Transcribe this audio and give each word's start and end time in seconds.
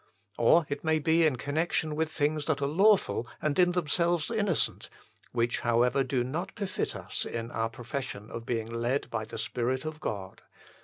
Or 0.39 0.65
it 0.67 0.83
may 0.83 0.97
be 0.97 1.27
in 1.27 1.35
connection 1.35 1.95
with 1.95 2.11
things 2.11 2.45
that 2.45 2.59
are 2.59 2.65
lawful 2.65 3.27
and 3.39 3.59
in 3.59 3.73
themselves 3.73 4.31
innocent, 4.31 4.89
which, 5.31 5.59
however, 5.59 6.03
do 6.03 6.23
not 6.23 6.55
befit 6.55 6.95
us 6.95 7.23
in 7.23 7.51
our 7.51 7.69
profession 7.69 8.23
of 8.31 8.49
8 8.49 8.65
114 8.71 8.71
THE 8.71 8.71
FULL 8.71 8.79
BLESSING 8.79 8.81
OF 8.81 8.81
PENTECOST 8.81 8.81
being 8.81 8.81
led 8.81 9.09
by 9.11 9.25
the 9.25 9.37
Spirit 9.37 9.85
of 9.85 9.99
God. 9.99 10.41